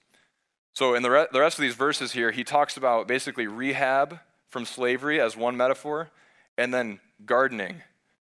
[0.75, 4.21] So, in the, re- the rest of these verses here, he talks about basically rehab
[4.49, 6.11] from slavery as one metaphor,
[6.57, 7.83] and then gardening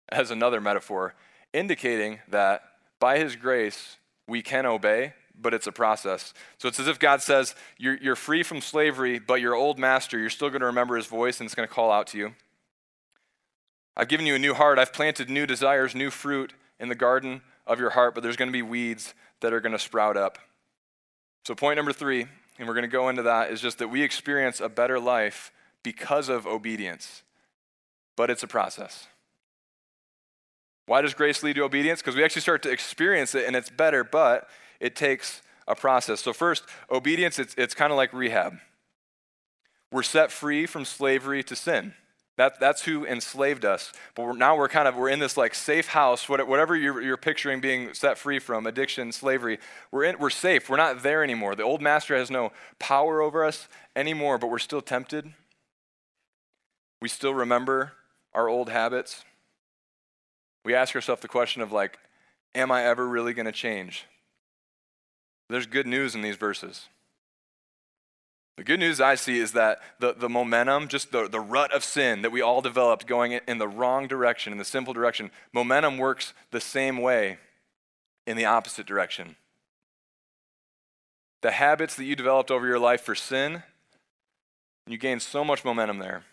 [0.09, 1.15] as another metaphor,
[1.53, 2.61] indicating that
[2.99, 6.33] by his grace we can obey, but it's a process.
[6.57, 10.17] So it's as if God says, You're, you're free from slavery, but your old master,
[10.17, 12.35] you're still going to remember his voice and it's going to call out to you.
[13.97, 14.77] I've given you a new heart.
[14.77, 18.49] I've planted new desires, new fruit in the garden of your heart, but there's going
[18.49, 20.37] to be weeds that are going to sprout up.
[21.45, 22.27] So, point number three,
[22.57, 25.51] and we're going to go into that, is just that we experience a better life
[25.83, 27.23] because of obedience,
[28.15, 29.07] but it's a process.
[30.85, 32.01] Why does grace lead to obedience?
[32.01, 34.47] Because we actually start to experience it and it's better, but
[34.79, 36.21] it takes a process.
[36.21, 38.57] So, first, obedience, it's, it's kind of like rehab.
[39.91, 41.93] We're set free from slavery to sin.
[42.37, 43.93] That, that's who enslaved us.
[44.13, 47.17] But we're, now we're kind of, we're in this like safe house, whatever you're, you're
[47.17, 49.57] picturing being set free from, addiction, slavery,
[49.89, 50.69] we're, in, we're safe.
[50.69, 51.55] We're not there anymore.
[51.55, 55.31] The old master has no power over us anymore, but we're still tempted.
[57.01, 57.93] We still remember
[58.33, 59.23] our old habits.
[60.65, 61.97] We ask ourselves the question of like,
[62.55, 64.05] am I ever really going to change?
[65.47, 66.87] There's good news in these verses.
[68.57, 71.83] The good news I see is that the, the momentum, just the, the rut of
[71.83, 75.97] sin that we all developed going in the wrong direction, in the simple direction, momentum
[75.97, 77.37] works the same way
[78.25, 79.35] in the opposite direction.
[81.41, 83.61] The habits that you developed over your life for sin,
[84.87, 86.23] you gain so much momentum there.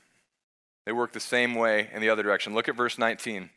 [0.86, 2.54] They work the same way in the other direction.
[2.54, 3.50] Look at verse 19.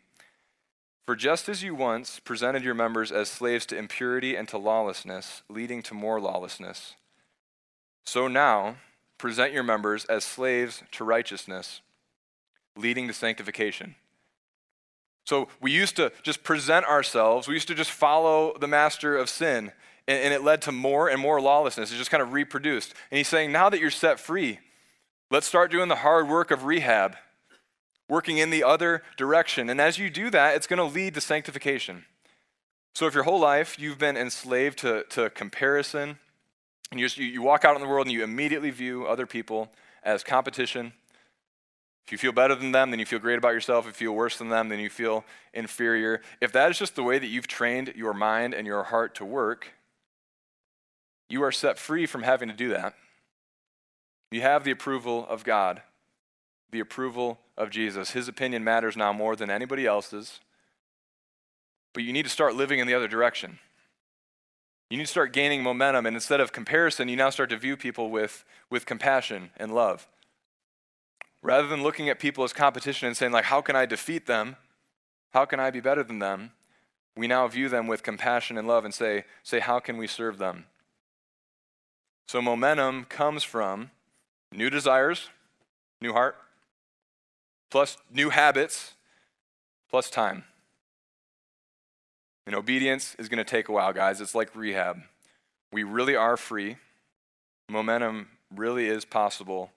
[1.06, 5.44] For just as you once presented your members as slaves to impurity and to lawlessness,
[5.50, 6.96] leading to more lawlessness,
[8.06, 8.78] so now,
[9.18, 11.82] present your members as slaves to righteousness,
[12.76, 13.96] leading to sanctification.
[15.26, 19.30] So we used to just present ourselves, we used to just follow the master of
[19.30, 19.72] sin,
[20.08, 21.92] and, and, it led to more and more lawlessness.
[21.92, 22.94] It just kind of reproduced.
[23.10, 24.60] And he's saying, now that you're set free,
[25.32, 27.16] let's start doing the hard work of rehab,
[28.08, 29.70] working in the other direction.
[29.70, 32.06] And as you do that, it's going to lead to sanctification.
[32.94, 36.18] So if your whole life you've been enslaved to, to comparison,
[36.92, 39.26] and you, just, you, you walk out in the world and you immediately view other
[39.26, 39.72] people
[40.04, 40.94] as competition.
[42.06, 43.88] If you feel better than them, then you feel great about yourself.
[43.88, 46.22] If you feel worse than them, then you feel inferior.
[46.40, 49.26] If that is just the way that you've trained your mind and your heart to
[49.26, 49.74] work,
[51.28, 52.94] you are set free from having to do that.
[54.30, 55.82] You have the approval of God,
[56.72, 58.12] the approval of Jesus.
[58.12, 60.40] His opinion matters now more than anybody else's.
[61.94, 63.60] But you need to start living in the other direction.
[64.90, 67.76] You need to start gaining momentum, and instead of comparison, you now start to view
[67.76, 70.08] people with, with compassion and love.
[71.42, 74.58] Rather than looking at people as competition and saying, like, how can I defeat them?
[75.34, 76.52] How can I be better than them?
[77.18, 80.38] We now view them with compassion and love and say, say, how can we serve
[80.38, 80.66] them?
[82.28, 83.92] So momentum comes from
[84.52, 85.30] new desires,
[86.02, 86.36] new heart,
[87.76, 88.94] plus new habits,
[89.90, 90.46] plus time.
[92.48, 94.22] And obedience is going to take a while, guys.
[94.22, 95.02] It's like rehab.
[95.74, 96.78] We really are free.
[97.68, 99.72] Momentum really is possible,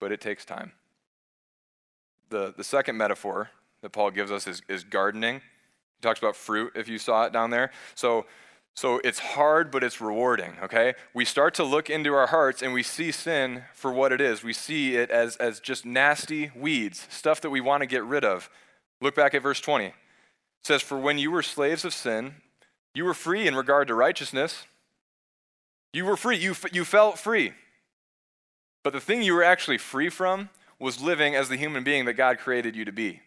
[0.00, 0.72] but it takes time.
[2.30, 3.50] The, the second metaphor
[3.82, 5.34] that Paul gives us is, is gardening.
[5.34, 7.70] He talks about fruit, if you saw it down there.
[7.94, 8.24] So,
[8.74, 10.94] so it's hard, but it's rewarding, okay?
[11.12, 14.42] We start to look into our hearts and we see sin for what it is.
[14.42, 18.24] We see it as, as just nasty weeds, stuff that we want to get rid
[18.24, 18.48] of.
[19.00, 19.94] Look back at verse 20 It
[20.62, 22.36] says, For when you were slaves of sin,
[22.94, 24.66] you were free in regard to righteousness.
[25.92, 26.38] You were free.
[26.38, 27.52] You, you felt free.
[28.82, 30.48] But the thing you were actually free from
[30.78, 33.20] was living as the human being that God created you to be.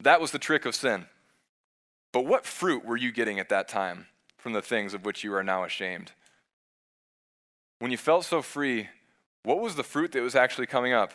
[0.00, 1.06] That was the trick of sin.
[2.12, 4.06] But what fruit were you getting at that time
[4.46, 6.12] from the things of which you are now ashamed?
[7.80, 8.88] When you felt so free,
[9.42, 11.12] what was the fruit that was actually coming up?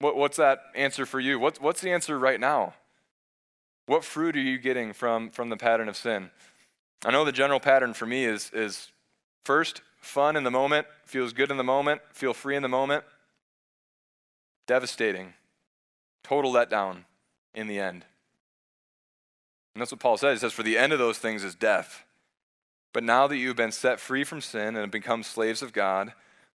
[0.00, 1.38] What, what's that answer for you?
[1.38, 2.74] What, what's the answer right now?
[3.86, 6.28] What fruit are you getting from, from the pattern of sin?
[7.06, 8.90] I know the general pattern for me is, is
[9.46, 13.02] first, fun in the moment, feels good in the moment, feel free in the moment.
[14.66, 15.32] Devastating.
[16.22, 17.04] Total letdown
[17.54, 18.04] in the end.
[19.74, 20.40] And that's what Paul says.
[20.40, 22.04] He says, For the end of those things is death.
[22.92, 26.12] But now that you've been set free from sin and have become slaves of God,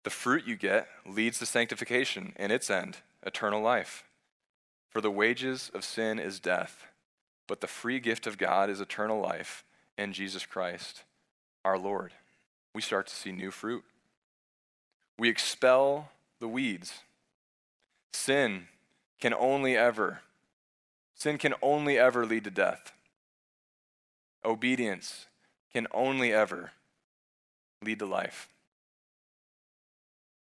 [0.03, 4.03] the fruit you get leads to sanctification and its end, eternal life.
[4.89, 6.87] For the wages of sin is death,
[7.47, 9.63] but the free gift of God is eternal life
[9.97, 11.03] in Jesus Christ,
[11.63, 12.11] our Lord.
[12.73, 13.83] We start to see new fruit.
[15.17, 16.09] We expel
[16.39, 16.99] the weeds.
[18.13, 18.67] Sin
[19.19, 20.19] can only ever,
[21.13, 22.91] sin can only ever lead to death.
[24.45, 25.27] Obedience
[25.73, 26.71] can only ever
[27.83, 28.47] lead to life.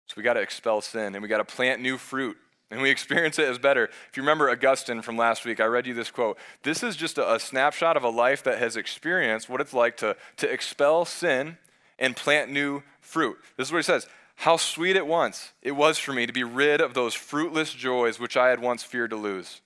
[0.06, 2.36] So we got to expel sin and we got to plant new fruit
[2.70, 3.84] and we experience it as better.
[4.08, 6.38] If you remember Augustine from last week, I read you this quote.
[6.62, 9.96] This is just a, a snapshot of a life that has experienced what it's like
[9.98, 11.58] to, to expel sin
[11.98, 13.38] and plant new fruit.
[13.56, 16.44] This is what he says How sweet it once it was for me to be
[16.44, 19.60] rid of those fruitless joys which I had once feared to lose.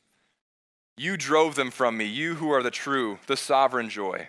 [1.01, 4.29] You drove them from me, you who are the true, the sovereign joy.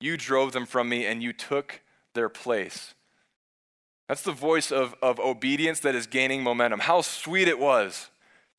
[0.00, 1.82] You drove them from me and you took
[2.14, 2.94] their place.
[4.08, 6.80] That's the voice of, of obedience that is gaining momentum.
[6.80, 8.08] How sweet it was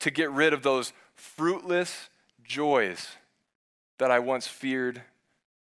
[0.01, 2.09] to get rid of those fruitless
[2.43, 3.07] joys
[3.97, 5.01] that I once feared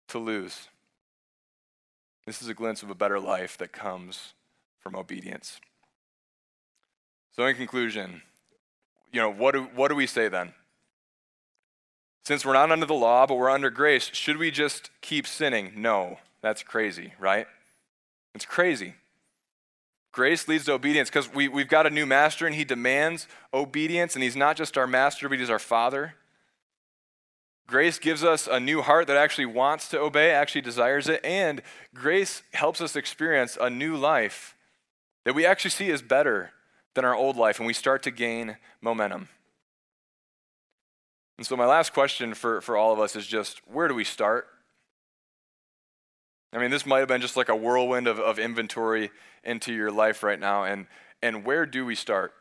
[0.06, 0.68] to lose.
[2.26, 4.34] This is a glimpse of a better life that comes
[4.78, 5.60] from obedience.
[7.34, 8.22] So, in conclusion,
[9.12, 10.52] you know, what do, what do we say then?
[12.26, 15.74] Since we're not under the law, but we're under grace, should we just keep sinning?
[15.76, 17.46] No, that's crazy, right?
[18.34, 18.94] It's crazy.
[20.10, 24.16] Grace leads to obedience because we, we've got a new master and he demands obedience,
[24.16, 26.14] and he's not just our master, but he's our father.
[27.68, 31.62] Grace gives us a new heart that actually wants to obey, actually desires it, and
[31.94, 34.56] grace helps us experience a new life
[35.22, 36.50] that we actually see is better
[36.94, 39.28] than our old life, and we start to gain momentum.
[41.38, 44.04] And so, my last question for, for all of us is just where do we
[44.04, 44.48] start?
[46.52, 49.10] I mean, this might have been just like a whirlwind of, of inventory
[49.44, 50.64] into your life right now.
[50.64, 50.86] And,
[51.22, 52.32] and where do we start?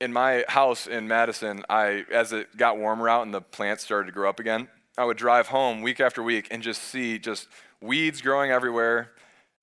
[0.00, 4.06] In my house in Madison, I, as it got warmer out and the plants started
[4.06, 7.46] to grow up again, I would drive home week after week and just see just
[7.80, 9.12] weeds growing everywhere,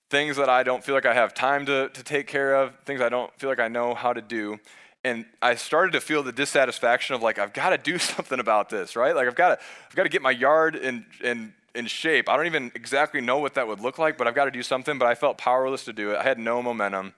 [0.10, 3.02] things that I don't feel like I have time to, to take care of, things
[3.02, 4.60] I don't feel like I know how to do.
[5.06, 8.70] And I started to feel the dissatisfaction of like, I've got to do something about
[8.70, 9.16] this, right?
[9.16, 12.30] Like I've got to, I've got to get my yard in, in in shape.
[12.30, 14.64] I don't even exactly know what that would look like, but I've got to do
[14.64, 14.97] something.
[14.97, 16.18] But I felt powerless to do it.
[16.18, 17.14] I had no momentum,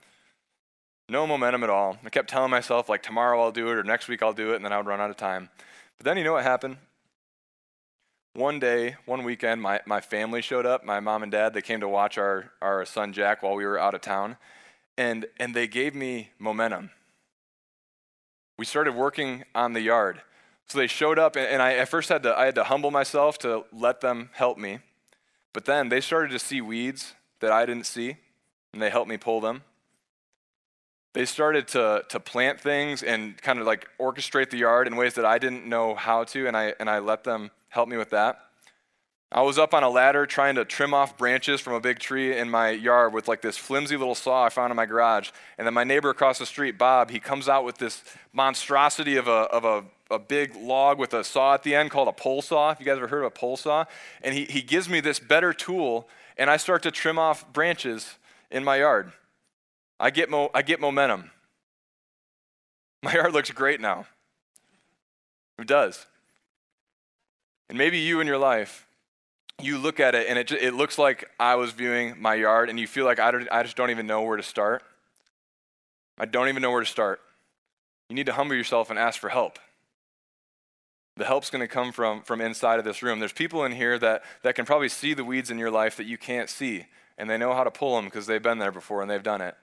[1.08, 1.98] no momentum at all.
[2.04, 4.58] I kept telling myself, like, tomorrow I'll do it or next week I'll do it,
[4.58, 5.50] and then I would run out of time.
[5.98, 6.78] But then you know what happened?
[8.34, 10.84] One day, one weekend, my, my family showed up.
[10.84, 13.80] My mom and dad, they came to watch our, our son Jack while we were
[13.80, 14.38] out of town,
[14.98, 16.92] and, and they gave me momentum.
[18.58, 20.22] We started working on the yard.
[20.68, 23.38] So they showed up, and I at first had to, I had to humble myself
[23.40, 24.80] to let them help me.
[25.54, 28.18] But then they started to see weeds that I didn't see,
[28.74, 29.64] and they helped me pull them.
[31.14, 35.14] They started to, to plant things and kind of like orchestrate the yard in ways
[35.14, 38.10] that I didn't know how to, and I, and I let them help me with
[38.10, 38.40] that.
[39.32, 42.38] I was up on a ladder trying to trim off branches from a big tree
[42.38, 45.32] in my yard with like this flimsy little saw I found in my garage.
[45.58, 49.28] And then my neighbor across the street, Bob, he comes out with this monstrosity of
[49.28, 52.42] a, of a a big log with a saw at the end called a pole
[52.42, 52.72] saw.
[52.72, 53.86] If you guys ever heard of a pole saw?
[54.22, 56.08] And he, he gives me this better tool,
[56.38, 58.16] and I start to trim off branches
[58.50, 59.12] in my yard.
[60.00, 61.32] I get, mo- I get momentum.
[63.04, 64.08] My yard looks great now.
[65.60, 66.08] It does.
[67.70, 68.87] And maybe you in your life,
[69.62, 72.80] you look at it and it, it looks like I was viewing my yard, and
[72.80, 74.84] you feel like I, don't, I just don't even know where to start.
[76.18, 77.22] I don't even know where to start.
[78.10, 79.60] You need to humble yourself and ask for help.
[81.18, 83.20] The help's going to come from, from inside of this room.
[83.20, 86.06] There's people in here that, that can probably see the weeds in your life that
[86.06, 86.86] you can't see,
[87.18, 89.42] and they know how to pull them because they've been there before and they've done
[89.42, 89.56] it.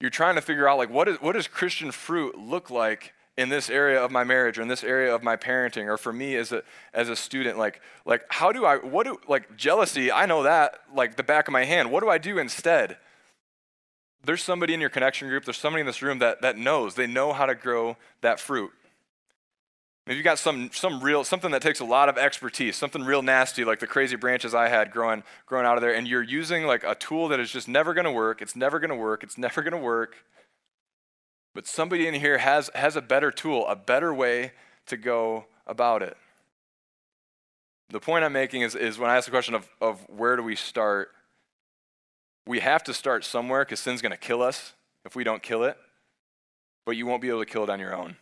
[0.00, 3.48] You're trying to figure out, like, what, is, what does Christian fruit look like in
[3.48, 6.36] this area of my marriage or in this area of my parenting or for me
[6.36, 6.62] as a,
[6.92, 7.56] as a student?
[7.56, 11.48] Like, like, how do I, what do, like, jealousy, I know that like the back
[11.48, 11.90] of my hand.
[11.90, 12.98] What do I do instead?
[14.24, 17.06] there's somebody in your connection group, there's somebody in this room that, that knows, they
[17.06, 18.70] know how to grow that fruit.
[20.06, 23.22] Maybe you've got some, some real, something that takes a lot of expertise, something real
[23.22, 26.64] nasty like the crazy branches I had growing, growing out of there, and you're using
[26.64, 28.40] like a tool that is just never going to work.
[28.40, 29.22] It's never going to work.
[29.22, 30.16] It's never going to work.
[31.54, 34.52] But somebody in here has, has a better tool, a better way
[34.86, 36.16] to go about it.
[37.90, 40.42] The point I'm making is, is when I ask the question of, of where do
[40.42, 41.10] we start,
[42.46, 44.74] we have to start somewhere because sin's going to kill us
[45.04, 45.76] if we don't kill it,
[46.84, 48.16] but you won't be able to kill it on your own.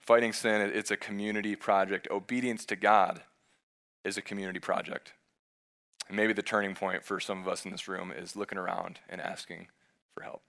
[0.00, 2.08] Fighting sin, it's a community project.
[2.10, 3.22] Obedience to God
[4.04, 5.14] is a community project.
[6.08, 9.00] And maybe the turning point for some of us in this room is looking around
[9.08, 9.68] and asking
[10.14, 10.42] for help.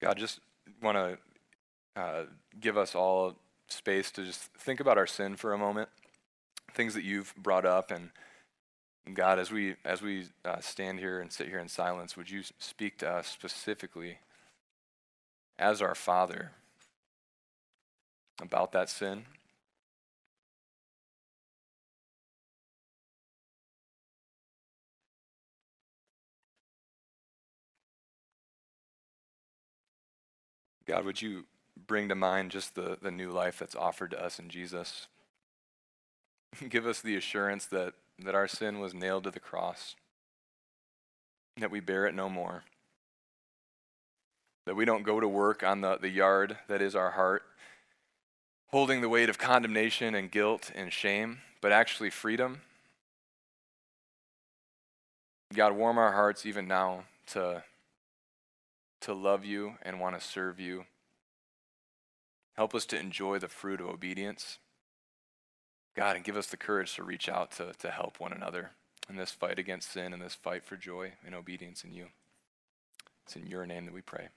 [0.00, 0.40] God, just
[0.82, 2.24] want to uh,
[2.60, 3.36] give us all
[3.68, 5.88] space to just think about our sin for a moment,
[6.74, 8.10] things that you've brought up, and
[9.12, 12.42] God, as we as we uh, stand here and sit here in silence, would you
[12.58, 14.18] speak to us specifically
[15.58, 16.52] as our Father
[18.40, 19.26] about that sin?
[30.86, 31.44] God, would you
[31.86, 35.06] bring to mind just the, the new life that's offered to us in Jesus?
[36.68, 39.96] Give us the assurance that, that our sin was nailed to the cross,
[41.56, 42.64] that we bear it no more,
[44.66, 47.42] that we don't go to work on the, the yard that is our heart,
[48.68, 52.60] holding the weight of condemnation and guilt and shame, but actually freedom.
[55.54, 57.62] God, warm our hearts even now to
[59.04, 60.84] to love you and want to serve you.
[62.54, 64.58] Help us to enjoy the fruit of obedience.
[65.94, 68.70] God, and give us the courage to reach out to, to help one another
[69.08, 72.06] in this fight against sin and this fight for joy and obedience in you.
[73.24, 74.28] It's in your name that we pray.